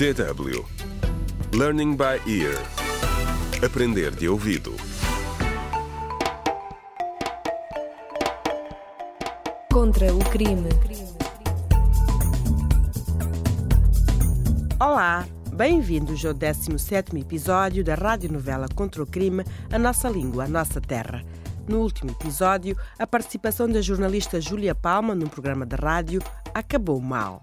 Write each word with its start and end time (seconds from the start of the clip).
DW 0.00 0.64
Learning 1.52 1.94
by 1.94 2.22
Ear 2.26 2.56
Aprender 3.62 4.10
de 4.10 4.30
ouvido 4.30 4.74
Contra 9.70 10.14
o 10.14 10.18
crime. 10.30 10.70
Olá, 14.80 15.26
bem-vindos 15.52 16.24
ao 16.24 16.32
17º 16.32 17.20
episódio 17.20 17.84
da 17.84 17.94
radionovela 17.94 18.68
Contra 18.74 19.02
o 19.02 19.06
Crime, 19.06 19.44
A 19.70 19.78
Nossa 19.78 20.08
Língua, 20.08 20.44
a 20.44 20.48
Nossa 20.48 20.80
Terra. 20.80 21.22
No 21.68 21.80
último 21.80 22.12
episódio, 22.12 22.74
a 22.98 23.06
participação 23.06 23.68
da 23.68 23.82
jornalista 23.82 24.40
Júlia 24.40 24.74
Palma 24.74 25.14
num 25.14 25.28
programa 25.28 25.66
de 25.66 25.76
rádio 25.76 26.22
acabou 26.54 26.98
mal. 27.02 27.42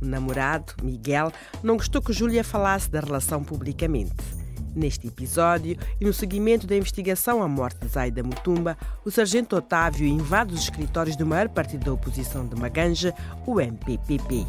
O 0.00 0.04
namorado, 0.04 0.74
Miguel, 0.82 1.32
não 1.62 1.76
gostou 1.76 2.00
que 2.00 2.12
Júlia 2.12 2.44
falasse 2.44 2.90
da 2.90 3.00
relação 3.00 3.42
publicamente. 3.42 4.14
Neste 4.74 5.08
episódio, 5.08 5.76
e 6.00 6.04
no 6.04 6.12
seguimento 6.12 6.66
da 6.66 6.76
investigação 6.76 7.42
à 7.42 7.48
morte 7.48 7.80
de 7.80 7.88
Zaida 7.88 8.22
Mutumba, 8.22 8.78
o 9.04 9.10
sargento 9.10 9.56
Otávio 9.56 10.06
invade 10.06 10.54
os 10.54 10.60
escritórios 10.60 11.16
do 11.16 11.26
maior 11.26 11.48
partido 11.48 11.84
da 11.84 11.92
oposição 11.92 12.46
de 12.46 12.54
Maganja, 12.54 13.12
o 13.44 13.60
MPPP. 13.60 14.46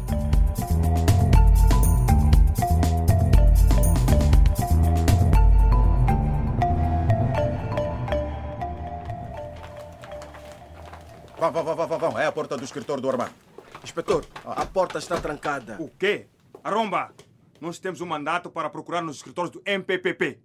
Vão, 11.40 11.50
vão, 11.50 11.64
vão, 11.64 11.86
vão, 11.88 11.98
vão. 11.98 12.18
É 12.18 12.26
a 12.26 12.32
porta 12.32 12.56
do 12.56 12.62
escritório 12.62 13.02
do 13.02 13.08
Armando. 13.08 13.49
Inspetor, 13.82 14.26
a 14.44 14.66
porta 14.66 14.98
está 14.98 15.20
trancada. 15.20 15.76
O 15.80 15.88
quê? 15.88 16.26
Arromba! 16.62 17.12
Nós 17.60 17.78
temos 17.78 18.00
um 18.00 18.06
mandato 18.06 18.50
para 18.50 18.70
procurar 18.70 19.02
nos 19.02 19.16
escritórios 19.16 19.52
do 19.52 19.62
MPPP. 19.64 20.38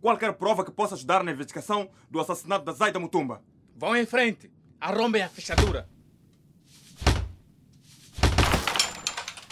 Qualquer 0.00 0.32
prova 0.34 0.64
que 0.64 0.70
possa 0.70 0.94
ajudar 0.94 1.22
na 1.22 1.32
investigação 1.32 1.88
do 2.10 2.20
assassinato 2.20 2.64
da 2.64 2.72
Zaida 2.72 2.98
Mutumba. 2.98 3.42
Vão 3.76 3.96
em 3.96 4.06
frente. 4.06 4.50
Arrombem 4.80 5.22
a 5.22 5.28
fechadura. 5.28 5.88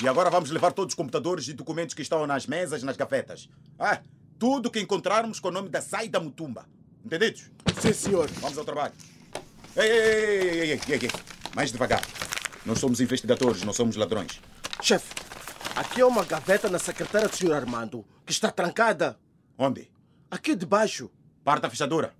E 0.02 0.08
agora 0.08 0.28
vamos 0.28 0.50
levar 0.50 0.72
todos 0.72 0.92
os 0.92 0.96
computadores 0.96 1.48
e 1.48 1.52
documentos 1.52 1.94
que 1.94 2.02
estão 2.02 2.26
nas 2.26 2.46
mesas, 2.46 2.82
nas 2.82 2.96
gavetas. 2.96 3.48
Ah, 3.78 4.00
tudo 4.38 4.70
que 4.70 4.80
encontrarmos 4.80 5.40
com 5.40 5.48
o 5.48 5.52
nome 5.52 5.68
da 5.68 5.80
Zaida 5.80 6.20
Mutumba. 6.20 6.66
Entendidos? 7.04 7.50
Sim, 7.80 7.92
senhor. 7.92 8.28
Vamos 8.40 8.58
ao 8.58 8.64
trabalho. 8.64 8.94
Ei, 9.76 9.82
ei, 9.82 9.98
ei, 9.98 10.10
ei, 10.10 10.60
ei, 10.60 10.70
ei, 10.70 10.80
ei, 10.88 11.00
ei. 11.02 11.10
Mais 11.54 11.70
devagar. 11.72 12.02
Nós 12.64 12.78
somos 12.78 13.00
investigadores, 13.00 13.62
não 13.62 13.72
somos 13.72 13.96
ladrões. 13.96 14.40
Chefe, 14.80 15.12
aqui 15.76 16.00
é 16.00 16.06
uma 16.06 16.24
gaveta 16.24 16.68
na 16.70 16.78
secretária 16.78 17.28
do 17.28 17.36
senhor 17.36 17.54
Armando, 17.54 18.04
que 18.24 18.32
está 18.32 18.50
trancada. 18.50 19.18
Onde? 19.58 19.90
Aqui 20.30 20.56
debaixo. 20.56 21.10
Parte 21.44 21.66
a 21.66 21.70
fechadura. 21.70 22.14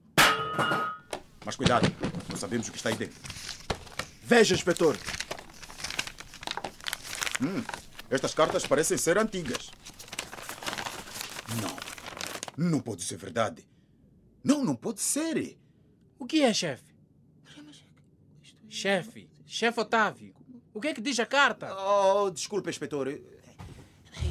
Mas 1.45 1.57
cuidado, 1.57 1.91
não 2.29 2.37
sabemos 2.37 2.69
o 2.69 2.73
que 2.73 2.77
está 2.77 2.91
aí 2.91 2.97
dentro. 2.97 3.19
Veja, 4.23 4.55
inspetor. 4.55 4.97
Estas 8.11 8.35
cartas 8.35 8.67
parecem 8.67 8.97
ser 8.99 9.19
antigas. 9.19 9.71
Não. 11.61 12.71
Não 12.71 12.81
pode 12.81 13.03
ser 13.03 13.17
verdade. 13.17 13.67
Não, 14.43 14.63
não 14.65 14.77
pode 14.77 15.01
ser. 15.01 15.59
O 16.19 16.27
que 16.27 16.43
é, 16.43 16.53
chefe? 16.53 16.95
Chefe, 18.69 19.29
chefe 19.47 19.81
Otávio, 19.81 20.35
o 20.73 20.81
que 20.81 20.89
é 20.89 20.95
que 20.95 21.01
diz 21.01 21.19
a 21.21 21.27
carta? 21.27 21.75
Oh, 21.75 22.31
desculpa, 22.31 22.71
inspetor. 22.71 23.09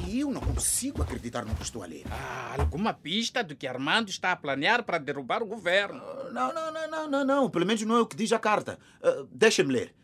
Eu 0.08 0.30
não 0.30 0.40
consigo 0.40 1.02
acreditar 1.02 1.44
no 1.44 1.54
que 1.54 1.62
estou 1.62 1.82
a 1.82 1.86
ler. 1.86 2.04
Ah, 2.10 2.56
alguma 2.58 2.94
pista 2.94 3.44
do 3.44 3.54
que 3.54 3.66
Armando 3.66 4.08
está 4.08 4.32
a 4.32 4.36
planear 4.36 4.82
para 4.82 4.98
derrubar 4.98 5.42
o 5.42 5.46
governo? 5.46 6.00
Não, 6.32 6.54
não, 6.54 6.72
não, 6.72 6.90
não, 6.90 7.10
não, 7.10 7.24
não. 7.24 7.50
Pelo 7.50 7.66
menos 7.66 7.82
não 7.82 7.96
é 7.96 8.00
o 8.00 8.06
que 8.06 8.16
diz 8.16 8.32
a 8.32 8.38
carta. 8.38 8.78
Ah, 9.02 9.26
Deixa-me 9.30 9.72
ler. 9.72 9.94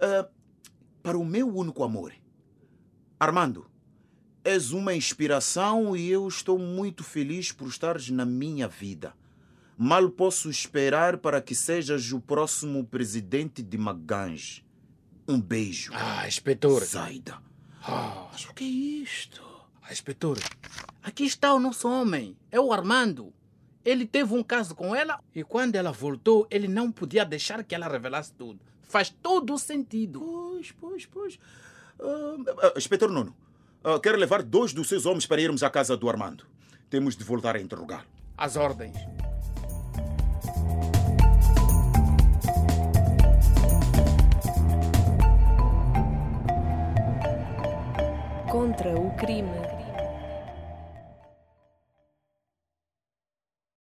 Ah, 0.00 0.28
para 1.02 1.18
o 1.18 1.24
meu 1.24 1.48
único 1.48 1.82
amor. 1.84 2.12
Armando, 3.18 3.70
és 4.44 4.72
uma 4.72 4.94
inspiração 4.94 5.96
e 5.96 6.08
eu 6.10 6.26
estou 6.28 6.58
muito 6.58 7.02
feliz 7.02 7.50
por 7.50 7.66
estares 7.68 8.10
na 8.10 8.24
minha 8.24 8.68
vida. 8.68 9.14
Mal 9.78 10.08
posso 10.10 10.48
esperar 10.48 11.18
para 11.18 11.40
que 11.40 11.54
sejas 11.54 12.10
o 12.12 12.20
próximo 12.20 12.84
presidente 12.86 13.62
de 13.62 13.76
Magange. 13.76 14.64
Um 15.28 15.40
beijo. 15.40 15.92
Ah, 15.94 16.26
inspetor. 16.26 16.82
Zaida. 16.84 17.38
Ah, 17.82 18.28
Mas 18.32 18.44
o 18.46 18.54
que 18.54 18.64
é 18.64 19.02
isto? 19.02 19.42
ah, 19.82 19.92
inspetor, 19.92 20.38
aqui 21.02 21.24
está 21.24 21.52
o 21.54 21.60
nosso 21.60 21.88
homem, 21.88 22.36
é 22.50 22.58
o 22.58 22.72
Armando. 22.72 23.32
Ele 23.84 24.04
teve 24.06 24.34
um 24.34 24.42
caso 24.42 24.74
com 24.74 24.94
ela 24.94 25.20
e 25.34 25.44
quando 25.44 25.76
ela 25.76 25.92
voltou, 25.92 26.46
ele 26.50 26.66
não 26.66 26.90
podia 26.90 27.24
deixar 27.24 27.62
que 27.62 27.74
ela 27.74 27.86
revelasse 27.86 28.32
tudo. 28.32 28.58
Faz 28.82 29.10
todo 29.10 29.52
o 29.54 29.58
sentido. 29.58 30.18
Pois, 30.20 30.72
pois, 30.72 31.06
pois. 31.06 31.38
Ah, 32.00 32.72
inspetor 32.76 33.10
Nuno, 33.12 33.36
ah, 33.84 34.00
quero 34.00 34.16
levar 34.18 34.42
dois 34.42 34.72
dos 34.72 34.88
seus 34.88 35.04
homens 35.06 35.26
para 35.26 35.40
irmos 35.40 35.62
à 35.62 35.68
casa 35.70 35.96
do 35.96 36.08
Armando. 36.08 36.46
Temos 36.88 37.14
de 37.16 37.22
voltar 37.24 37.56
a 37.56 37.60
interrogá-lo. 37.60 38.06
As 38.38 38.56
ordens. 38.56 38.96
Contra 48.48 48.94
o 48.94 49.10
crime. 49.10 49.75